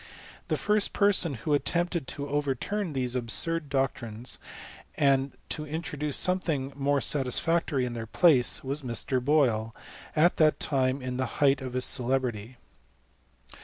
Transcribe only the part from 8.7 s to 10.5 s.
Mr. Boyle, at